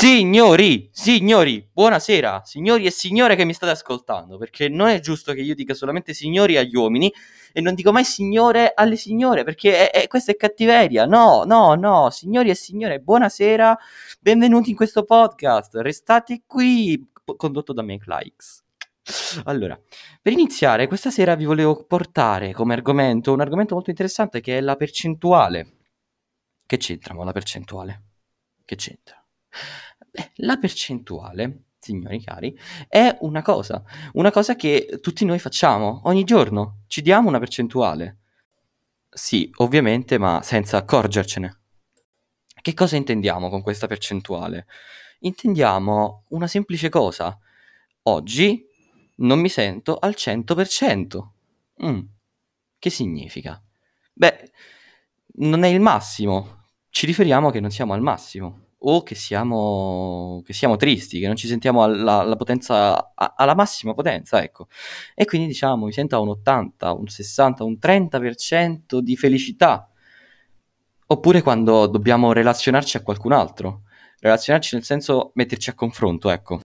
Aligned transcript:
Signori, 0.00 0.88
signori, 0.92 1.68
buonasera, 1.72 2.42
signori 2.44 2.86
e 2.86 2.90
signore 2.92 3.34
che 3.34 3.44
mi 3.44 3.52
state 3.52 3.72
ascoltando, 3.72 4.38
perché 4.38 4.68
non 4.68 4.86
è 4.86 5.00
giusto 5.00 5.32
che 5.32 5.40
io 5.40 5.56
dica 5.56 5.74
solamente 5.74 6.14
signori 6.14 6.56
agli 6.56 6.76
uomini 6.76 7.12
e 7.52 7.60
non 7.60 7.74
dico 7.74 7.90
mai 7.90 8.04
signore 8.04 8.70
alle 8.76 8.94
signore, 8.94 9.42
perché 9.42 9.90
è, 9.90 10.02
è, 10.02 10.06
questa 10.06 10.30
è 10.30 10.36
cattiveria. 10.36 11.04
No, 11.04 11.42
no, 11.44 11.74
no, 11.74 12.10
signori 12.10 12.48
e 12.48 12.54
signore, 12.54 13.00
buonasera, 13.00 13.76
benvenuti 14.20 14.70
in 14.70 14.76
questo 14.76 15.02
podcast, 15.02 15.74
restate 15.74 16.42
qui, 16.46 17.10
condotto 17.36 17.72
da 17.72 17.82
Make 17.82 18.04
Likes. 18.06 18.62
Allora, 19.46 19.76
per 20.22 20.32
iniziare, 20.32 20.86
questa 20.86 21.10
sera 21.10 21.34
vi 21.34 21.44
volevo 21.44 21.84
portare 21.84 22.52
come 22.52 22.74
argomento 22.74 23.32
un 23.32 23.40
argomento 23.40 23.74
molto 23.74 23.90
interessante 23.90 24.40
che 24.40 24.58
è 24.58 24.60
la 24.60 24.76
percentuale. 24.76 25.72
Che 26.64 26.76
c'entra, 26.76 27.14
ma 27.14 27.24
la 27.24 27.32
percentuale? 27.32 28.02
Che 28.64 28.76
c'entra? 28.76 29.20
Beh, 30.18 30.32
la 30.36 30.56
percentuale, 30.56 31.66
signori 31.78 32.20
cari, 32.20 32.58
è 32.88 33.16
una 33.20 33.40
cosa, 33.40 33.84
una 34.14 34.32
cosa 34.32 34.56
che 34.56 34.98
tutti 35.00 35.24
noi 35.24 35.38
facciamo 35.38 36.00
ogni 36.06 36.24
giorno, 36.24 36.80
ci 36.88 37.02
diamo 37.02 37.28
una 37.28 37.38
percentuale. 37.38 38.16
Sì, 39.08 39.48
ovviamente, 39.58 40.18
ma 40.18 40.40
senza 40.42 40.76
accorgercene. 40.78 41.60
Che 42.60 42.74
cosa 42.74 42.96
intendiamo 42.96 43.48
con 43.48 43.62
questa 43.62 43.86
percentuale? 43.86 44.66
Intendiamo 45.20 46.24
una 46.30 46.48
semplice 46.48 46.88
cosa. 46.88 47.38
Oggi 48.02 48.66
non 49.16 49.38
mi 49.38 49.48
sento 49.48 49.96
al 49.98 50.14
100%. 50.16 51.28
Mm. 51.84 52.00
Che 52.76 52.90
significa? 52.90 53.62
Beh, 54.12 54.50
non 55.34 55.62
è 55.62 55.68
il 55.68 55.80
massimo. 55.80 56.66
Ci 56.90 57.06
riferiamo 57.06 57.50
che 57.50 57.60
non 57.60 57.70
siamo 57.70 57.92
al 57.92 58.02
massimo 58.02 58.66
o 58.80 59.02
che 59.02 59.14
siamo, 59.14 60.42
che 60.44 60.52
siamo 60.52 60.76
tristi, 60.76 61.18
che 61.18 61.26
non 61.26 61.36
ci 61.36 61.48
sentiamo 61.48 61.82
alla, 61.82 62.20
alla 62.20 62.36
potenza, 62.36 63.12
alla 63.14 63.54
massima 63.54 63.94
potenza, 63.94 64.42
ecco. 64.42 64.68
E 65.14 65.24
quindi 65.24 65.48
diciamo, 65.48 65.86
mi 65.86 65.92
sento 65.92 66.16
a 66.16 66.20
un 66.20 66.28
80, 66.28 66.92
un 66.92 67.06
60, 67.06 67.64
un 67.64 67.78
30% 67.80 68.98
di 68.98 69.16
felicità. 69.16 69.90
Oppure 71.06 71.42
quando 71.42 71.86
dobbiamo 71.86 72.32
relazionarci 72.32 72.96
a 72.98 73.02
qualcun 73.02 73.32
altro. 73.32 73.82
Relazionarci 74.20 74.74
nel 74.74 74.84
senso 74.84 75.30
metterci 75.34 75.70
a 75.70 75.74
confronto, 75.74 76.30
ecco. 76.30 76.60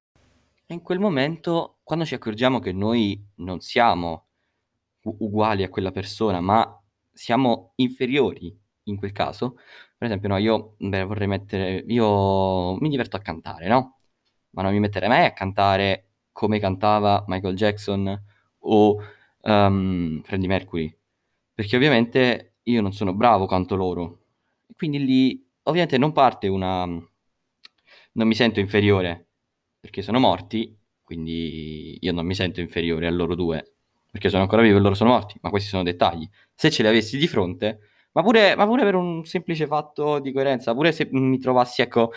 E 0.66 0.74
in 0.74 0.82
quel 0.82 1.00
momento, 1.00 1.78
quando 1.84 2.06
ci 2.06 2.14
accorgiamo 2.14 2.60
che 2.60 2.72
noi 2.72 3.22
non 3.36 3.60
siamo 3.60 4.26
uguali 5.04 5.64
a 5.64 5.70
quella 5.70 5.92
persona, 5.92 6.40
ma 6.40 6.80
siamo 7.12 7.74
inferiori 7.76 8.58
in 8.84 8.98
quel 8.98 9.12
caso, 9.12 9.58
per 10.04 10.12
esempio, 10.12 10.28
no, 10.28 10.38
io 10.38 10.76
beh, 10.80 11.04
vorrei 11.06 11.28
mettere. 11.28 11.82
Io 11.88 12.76
mi 12.78 12.90
diverto 12.90 13.16
a 13.16 13.22
cantare, 13.22 13.70
no? 13.70 14.00
Ma 14.50 14.62
non 14.62 14.74
mi 14.74 14.80
metterei 14.80 15.08
mai 15.08 15.26
a 15.26 15.32
cantare 15.32 16.10
come 16.34 16.60
cantava 16.60 17.24
Michael 17.28 17.56
Jackson 17.56 18.24
o 18.60 18.98
um, 19.44 20.22
Freddie 20.24 20.48
Mercury. 20.48 20.94
Perché 21.54 21.78
ovviamente 21.78 22.56
io 22.64 22.82
non 22.82 22.92
sono 22.92 23.14
bravo 23.14 23.46
quanto 23.46 23.76
loro. 23.76 24.20
Quindi 24.76 25.06
lì, 25.06 25.50
ovviamente, 25.64 25.98
non 25.98 26.12
parte 26.12 26.48
una. 26.50 26.86
Non 26.86 28.28
mi 28.28 28.36
sento 28.36 28.60
inferiore 28.60 29.28
perché 29.80 30.02
sono 30.02 30.20
morti, 30.20 30.78
quindi 31.02 31.98
io 32.02 32.12
non 32.12 32.26
mi 32.26 32.36
sento 32.36 32.60
inferiore 32.60 33.08
a 33.08 33.12
loro 33.12 33.36
due 33.36 33.76
perché 34.12 34.30
sono 34.30 34.44
ancora 34.44 34.62
vivo 34.62 34.78
e 34.78 34.82
loro 34.82 34.96
sono 34.96 35.12
morti. 35.12 35.38
Ma 35.42 35.50
questi 35.50 35.70
sono 35.70 35.82
dettagli. 35.82 36.28
Se 36.54 36.70
ce 36.70 36.84
li 36.84 36.90
avessi 36.90 37.18
di 37.18 37.28
fronte 37.28 37.80
ma 38.14 38.22
pure, 38.24 38.56
ma 38.56 38.66
pure 38.66 38.84
per 38.84 38.96
un 38.96 39.26
semplice 39.26 39.68
fatto 39.68 40.20
di 40.20 40.32
coerenza, 40.32 40.74
pure 40.74 40.92
se 40.92 41.08
mi 41.12 41.38
trovassi, 41.40 41.82
ecco, 41.82 42.12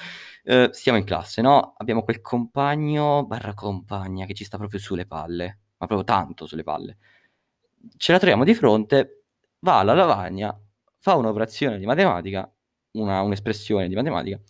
eh, 0.44 0.68
stiamo 0.72 0.98
in 0.98 1.04
classe, 1.04 1.42
no? 1.42 1.74
Abbiamo 1.78 2.02
quel 2.02 2.20
compagno 2.20 3.24
barra 3.26 3.54
compagna 3.54 4.26
che 4.26 4.34
ci 4.34 4.44
sta 4.44 4.58
proprio 4.58 4.78
sulle 4.80 5.06
palle, 5.06 5.58
ma 5.78 5.86
proprio 5.86 6.04
tanto 6.04 6.46
sulle 6.46 6.62
palle. 6.62 6.98
Ce 7.96 8.12
la 8.12 8.18
troviamo 8.18 8.44
di 8.44 8.54
fronte, 8.54 9.24
va 9.60 9.78
alla 9.80 9.94
lavagna, 9.94 10.58
fa 10.98 11.14
un'operazione 11.14 11.78
di 11.78 11.86
matematica, 11.86 12.50
una, 12.92 13.20
un'espressione 13.22 13.88
di 13.88 13.94
matematica, 13.94 14.40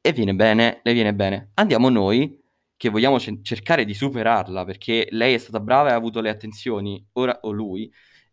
e 0.00 0.12
viene 0.12 0.34
bene, 0.34 0.80
le 0.82 0.92
viene 0.92 1.14
bene. 1.14 1.50
Andiamo 1.54 1.88
noi 1.88 2.38
che 2.76 2.88
vogliamo 2.88 3.18
c- 3.18 3.40
cercare 3.42 3.84
di 3.84 3.94
superarla 3.94 4.64
perché 4.64 5.08
lei 5.10 5.34
è 5.34 5.38
stata 5.38 5.60
brava 5.60 5.90
e 5.90 5.92
ha 5.92 5.96
avuto 5.96 6.20
le 6.20 6.30
attenzioni, 6.30 7.04
ora 7.12 7.38
o 7.42 7.50
lui, 7.50 7.92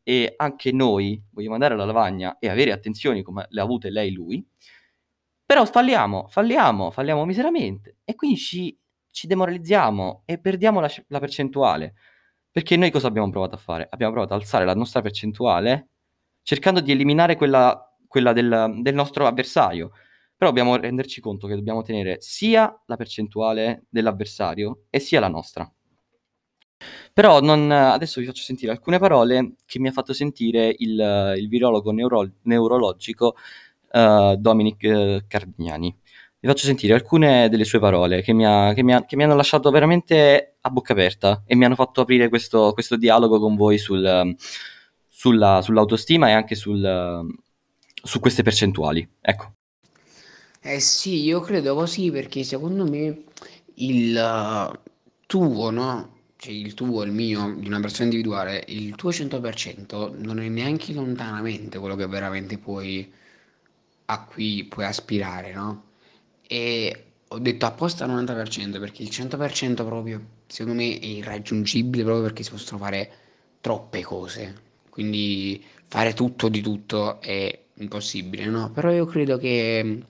e 0.09 0.35
anche 0.37 0.71
noi 0.71 1.21
vogliamo 1.31 1.55
andare 1.55 1.73
alla 1.73 1.83
lavagna 1.83 2.37
e 2.39 2.47
avere 2.47 2.71
attenzioni 2.71 3.23
come 3.23 3.45
le 3.49 3.59
ha 3.59 3.65
avute 3.65 3.89
lei 3.89 4.07
e 4.07 4.11
lui, 4.13 4.47
però 5.45 5.65
falliamo, 5.65 6.27
falliamo, 6.29 6.91
falliamo 6.91 7.25
miseramente 7.25 7.97
e 8.05 8.15
quindi 8.15 8.37
ci, 8.37 8.79
ci 9.11 9.27
demoralizziamo 9.27 10.23
e 10.23 10.39
perdiamo 10.39 10.79
la, 10.79 10.89
la, 11.07 11.19
percentuale. 11.19 11.95
Perché 12.49 12.77
noi 12.77 12.89
cosa 12.89 13.07
abbiamo 13.07 13.29
provato 13.29 13.55
a 13.55 13.57
fare? 13.57 13.85
Abbiamo 13.89 14.13
provato 14.13 14.33
ad 14.33 14.39
alzare 14.39 14.63
la 14.63 14.75
nostra 14.75 15.01
percentuale 15.01 15.89
cercando 16.41 16.79
di 16.79 16.93
eliminare 16.93 17.35
quella, 17.35 17.77
quella 18.07 18.31
del, 18.31 18.75
del 18.79 18.95
nostro 18.95 19.27
avversario. 19.27 19.91
Però 20.37 20.51
dobbiamo 20.51 20.77
renderci 20.77 21.19
conto 21.19 21.47
che 21.47 21.55
dobbiamo 21.55 21.81
tenere 21.81 22.21
sia 22.21 22.73
la 22.85 22.95
percentuale 22.95 23.87
dell'avversario 23.89 24.85
e 24.89 24.99
sia 24.99 25.19
la 25.19 25.27
nostra. 25.27 25.69
Però 27.13 27.39
non, 27.41 27.71
adesso 27.71 28.19
vi 28.19 28.27
faccio 28.27 28.43
sentire 28.43 28.71
alcune 28.71 28.99
parole 28.99 29.55
che 29.65 29.79
mi 29.79 29.87
ha 29.87 29.91
fatto 29.91 30.13
sentire 30.13 30.73
il, 30.77 31.33
il 31.37 31.47
virologo 31.47 31.91
neuro, 31.91 32.29
neurologico 32.43 33.35
uh, 33.91 34.35
Dominic 34.35 34.83
uh, 34.83 35.23
Cardignani. 35.27 35.95
Vi 36.39 36.47
faccio 36.47 36.65
sentire 36.65 36.93
alcune 36.93 37.49
delle 37.49 37.65
sue 37.65 37.79
parole 37.79 38.21
che 38.21 38.31
mi, 38.33 38.45
ha, 38.45 38.71
che, 38.73 38.83
mi 38.83 38.93
ha, 38.93 39.03
che 39.05 39.15
mi, 39.15 39.23
hanno 39.23 39.35
lasciato 39.35 39.71
veramente 39.71 40.57
a 40.61 40.69
bocca 40.69 40.93
aperta 40.93 41.41
e 41.47 41.55
mi 41.55 41.65
hanno 41.65 41.73
fatto 41.73 42.01
aprire 42.01 42.29
questo, 42.29 42.73
questo 42.73 42.95
dialogo 42.95 43.39
con 43.39 43.55
voi 43.55 43.79
sul, 43.79 44.35
sulla, 45.07 45.61
sull'autostima 45.63 46.29
e 46.29 46.33
anche 46.33 46.53
sul, 46.53 47.25
su 48.03 48.19
queste 48.19 48.43
percentuali. 48.43 49.07
Ecco. 49.19 49.53
Eh 50.61 50.79
sì, 50.79 51.23
io 51.23 51.39
credo 51.39 51.73
così 51.73 52.11
perché 52.11 52.43
secondo 52.43 52.85
me 52.85 53.23
il 53.75 54.79
tuo, 55.25 55.69
no? 55.71 56.16
Cioè 56.37 56.53
il 56.53 56.73
tuo, 56.73 57.03
il 57.03 57.11
mio, 57.11 57.55
di 57.57 57.67
una 57.67 57.79
persona 57.79 58.05
individuale, 58.05 58.63
il 58.67 58.95
tuo 58.95 59.09
100% 59.11 60.15
non 60.17 60.39
è 60.39 60.47
neanche 60.47 60.93
lontanamente 60.93 61.79
quello 61.79 61.95
che 61.95 62.07
veramente 62.07 62.57
puoi, 62.57 63.11
a 64.05 64.23
cui 64.25 64.65
puoi 64.65 64.85
aspirare, 64.85 65.53
no? 65.53 65.83
E 66.47 67.03
ho 67.27 67.39
detto 67.39 67.65
apposta 67.65 68.05
90% 68.07 68.79
perché 68.79 69.03
il 69.03 69.09
100% 69.09 69.75
proprio, 69.85 70.21
secondo 70.47 70.79
me, 70.81 70.99
è 70.99 71.05
irraggiungibile 71.05 72.03
proprio 72.03 72.23
perché 72.23 72.43
si 72.43 72.51
possono 72.51 72.79
fare 72.79 73.11
troppe 73.61 74.01
cose. 74.03 74.55
Quindi 74.89 75.63
fare 75.87 76.13
tutto 76.13 76.49
di 76.49 76.61
tutto 76.61 77.19
è 77.21 77.65
impossibile, 77.75 78.45
no? 78.45 78.71
Però 78.71 78.91
io 78.91 79.05
credo 79.05 79.37
che 79.37 80.03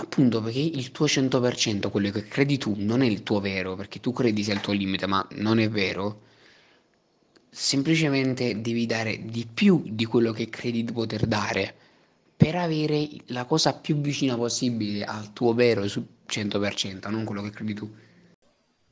Appunto 0.00 0.40
perché 0.40 0.60
il 0.60 0.92
tuo 0.92 1.06
100%, 1.06 1.90
quello 1.90 2.10
che 2.10 2.28
credi 2.28 2.56
tu, 2.56 2.74
non 2.76 3.02
è 3.02 3.06
il 3.06 3.24
tuo 3.24 3.40
vero, 3.40 3.74
perché 3.74 3.98
tu 3.98 4.12
credi 4.12 4.44
sia 4.44 4.54
il 4.54 4.60
tuo 4.60 4.72
limite, 4.72 5.06
ma 5.06 5.26
non 5.32 5.58
è 5.58 5.68
vero. 5.68 6.20
Semplicemente 7.50 8.60
devi 8.60 8.86
dare 8.86 9.24
di 9.24 9.44
più 9.52 9.82
di 9.84 10.04
quello 10.04 10.30
che 10.30 10.48
credi 10.48 10.84
di 10.84 10.92
poter 10.92 11.26
dare 11.26 11.74
per 12.36 12.54
avere 12.54 13.08
la 13.26 13.44
cosa 13.44 13.74
più 13.74 13.96
vicina 13.96 14.36
possibile 14.36 15.02
al 15.02 15.32
tuo 15.32 15.52
vero 15.52 15.82
100%, 15.82 17.10
non 17.10 17.24
quello 17.24 17.42
che 17.42 17.50
credi 17.50 17.74
tu. 17.74 17.92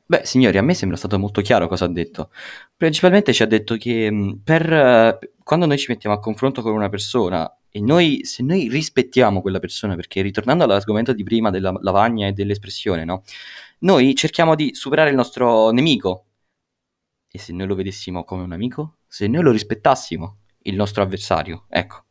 Beh, 0.05 0.25
signori, 0.25 0.57
a 0.57 0.61
me 0.61 0.73
sembra 0.73 0.97
stato 0.97 1.17
molto 1.17 1.39
chiaro 1.39 1.69
cosa 1.69 1.85
ha 1.85 1.89
detto. 1.89 2.31
Principalmente 2.75 3.31
ci 3.31 3.43
ha 3.43 3.47
detto 3.47 3.77
che 3.77 4.37
per, 4.43 5.19
quando 5.41 5.65
noi 5.65 5.77
ci 5.77 5.85
mettiamo 5.89 6.17
a 6.17 6.19
confronto 6.19 6.61
con 6.61 6.73
una 6.73 6.89
persona 6.89 7.49
e 7.77 7.79
noi, 7.79 8.21
se 8.23 8.41
noi 8.41 8.69
rispettiamo 8.69 9.39
quella 9.39 9.59
persona, 9.59 9.93
perché 9.95 10.23
ritornando 10.23 10.63
all'argomento 10.63 11.13
di 11.13 11.21
prima 11.21 11.51
della 11.51 11.71
lavagna 11.81 12.25
e 12.25 12.31
dell'espressione, 12.31 13.05
no? 13.05 13.21
Noi 13.81 14.15
cerchiamo 14.15 14.55
di 14.55 14.73
superare 14.73 15.11
il 15.11 15.15
nostro 15.15 15.69
nemico. 15.69 16.25
E 17.31 17.37
se 17.37 17.53
noi 17.53 17.67
lo 17.67 17.75
vedessimo 17.75 18.23
come 18.23 18.41
un 18.41 18.51
amico? 18.51 18.97
Se 19.07 19.27
noi 19.27 19.43
lo 19.43 19.51
rispettassimo, 19.51 20.39
il 20.63 20.75
nostro 20.75 21.03
avversario, 21.03 21.65
ecco. 21.69 22.05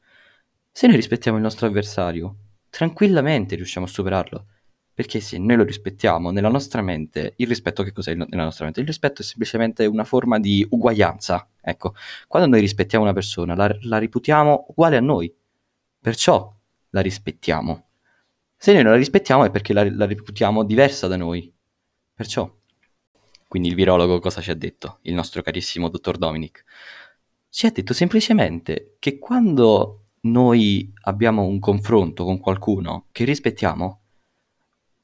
Se 0.70 0.86
noi 0.86 0.94
rispettiamo 0.94 1.36
il 1.36 1.42
nostro 1.42 1.66
avversario, 1.66 2.36
tranquillamente 2.70 3.56
riusciamo 3.56 3.86
a 3.86 3.88
superarlo. 3.88 4.46
Perché 4.94 5.18
se 5.18 5.36
noi 5.36 5.56
lo 5.56 5.64
rispettiamo 5.64 6.30
nella 6.30 6.48
nostra 6.48 6.80
mente, 6.80 7.34
il 7.38 7.48
rispetto 7.48 7.82
che 7.82 7.90
cos'è 7.90 8.14
nella 8.14 8.44
nostra 8.44 8.66
mente? 8.66 8.78
Il 8.78 8.86
rispetto 8.86 9.22
è 9.22 9.24
semplicemente 9.24 9.84
una 9.84 10.04
forma 10.04 10.38
di 10.38 10.64
uguaglianza. 10.70 11.48
Ecco, 11.60 11.96
quando 12.28 12.48
noi 12.48 12.60
rispettiamo 12.60 13.02
una 13.04 13.12
persona, 13.12 13.56
la, 13.56 13.76
la 13.80 13.98
reputiamo 13.98 14.66
uguale 14.68 14.96
a 14.96 15.00
noi, 15.00 15.34
Perciò 16.06 16.54
la 16.90 17.00
rispettiamo. 17.00 17.88
Se 18.56 18.72
noi 18.72 18.84
non 18.84 18.92
la 18.92 18.98
rispettiamo 18.98 19.44
è 19.44 19.50
perché 19.50 19.72
la, 19.72 19.90
la 19.90 20.06
reputiamo 20.06 20.62
diversa 20.62 21.08
da 21.08 21.16
noi. 21.16 21.52
Perciò. 22.14 22.48
Quindi 23.48 23.70
il 23.70 23.74
virologo 23.74 24.20
cosa 24.20 24.40
ci 24.40 24.52
ha 24.52 24.54
detto? 24.54 25.00
Il 25.02 25.14
nostro 25.14 25.42
carissimo 25.42 25.88
dottor 25.88 26.16
Dominic. 26.16 26.62
Ci 27.48 27.66
ha 27.66 27.72
detto 27.72 27.92
semplicemente 27.92 28.94
che 29.00 29.18
quando 29.18 30.10
noi 30.20 30.94
abbiamo 31.06 31.42
un 31.42 31.58
confronto 31.58 32.22
con 32.22 32.38
qualcuno 32.38 33.08
che 33.10 33.24
rispettiamo, 33.24 34.02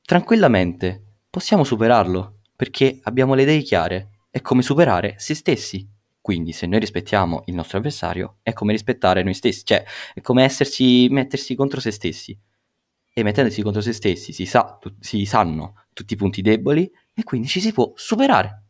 tranquillamente 0.04 1.16
possiamo 1.28 1.64
superarlo 1.64 2.42
perché 2.54 3.00
abbiamo 3.02 3.34
le 3.34 3.42
idee 3.42 3.62
chiare. 3.62 4.18
È 4.30 4.40
come 4.40 4.62
superare 4.62 5.16
se 5.18 5.34
stessi. 5.34 5.84
Quindi, 6.22 6.52
se 6.52 6.66
noi 6.66 6.78
rispettiamo 6.78 7.42
il 7.46 7.54
nostro 7.54 7.78
avversario, 7.78 8.36
è 8.42 8.52
come 8.52 8.70
rispettare 8.70 9.24
noi 9.24 9.34
stessi, 9.34 9.64
cioè 9.64 9.84
è 10.14 10.20
come 10.20 10.44
essersi, 10.44 11.08
mettersi 11.10 11.56
contro 11.56 11.80
se 11.80 11.90
stessi. 11.90 12.38
E 13.12 13.22
mettendosi 13.24 13.60
contro 13.60 13.82
se 13.82 13.92
stessi 13.92 14.32
si, 14.32 14.46
sa, 14.46 14.78
tu, 14.80 14.94
si 15.00 15.24
sanno 15.24 15.74
tutti 15.92 16.14
i 16.14 16.16
punti 16.16 16.40
deboli 16.40 16.90
e 17.12 17.24
quindi 17.24 17.48
ci 17.48 17.60
si 17.60 17.72
può 17.72 17.92
superare. 17.96 18.62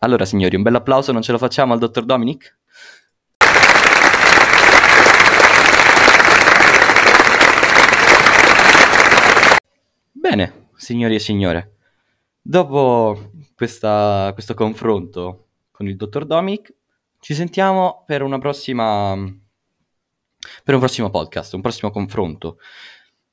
Allora, 0.00 0.26
signori, 0.26 0.56
un 0.56 0.62
bel 0.62 0.74
applauso, 0.74 1.10
non 1.10 1.22
ce 1.22 1.32
lo 1.32 1.38
facciamo 1.38 1.72
al 1.72 1.78
dottor 1.78 2.04
Dominic? 2.04 2.58
Bene, 10.12 10.68
signori 10.76 11.14
e 11.14 11.18
signore, 11.18 11.76
dopo 12.42 13.30
questa, 13.54 14.30
questo 14.34 14.52
confronto 14.52 15.43
con 15.74 15.88
il 15.88 15.96
dottor 15.96 16.24
Dominic, 16.24 16.72
ci 17.18 17.34
sentiamo 17.34 18.04
per 18.06 18.22
una 18.22 18.38
prossima 18.38 19.12
per 20.62 20.74
un 20.74 20.80
prossimo 20.80 21.10
podcast, 21.10 21.54
un 21.54 21.62
prossimo 21.62 21.90
confronto. 21.90 22.58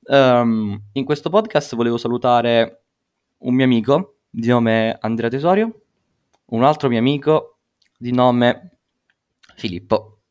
Um, 0.06 0.82
in 0.94 1.06
questo 1.06 1.30
podcast 1.30 1.76
volevo 1.76 1.98
salutare 1.98 2.86
un 3.40 3.54
mio 3.54 3.66
amico 3.66 4.16
di 4.28 4.48
nome 4.48 4.98
Andrea 5.00 5.30
Tesorio, 5.30 5.82
un 6.46 6.64
altro 6.64 6.90
mio 6.90 6.98
amico 6.98 7.60
di 7.96 8.12
nome 8.12 8.78
Filippo, 9.56 10.22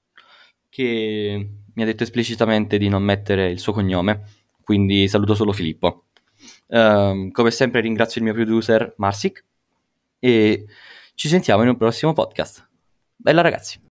che 0.69 1.49
mi 1.73 1.83
ha 1.83 1.87
detto 1.87 2.03
esplicitamente 2.03 2.77
di 2.77 2.89
non 2.89 3.05
mettere 3.05 3.51
il 3.51 3.61
suo 3.61 3.73
cognome, 3.73 4.25
quindi 4.65 5.07
saluto 5.07 5.37
solo 5.37 5.53
Filippo. 5.53 6.07
Um, 6.67 7.31
come 7.31 7.53
sempre 7.53 7.81
ringrazio 7.81 8.21
il 8.21 8.27
mio 8.27 8.35
producer 8.35 8.95
Marsic 8.97 9.45
e 10.19 10.67
ci 11.21 11.29
sentiamo 11.29 11.63
in 11.65 11.69
un 11.69 11.77
prossimo 11.77 12.15
podcast. 12.15 12.67
Bella 13.15 13.43
ragazzi! 13.43 13.90